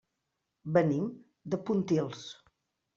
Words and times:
Venim 0.79 1.05
de 1.55 1.63
Pontils. 1.71 2.29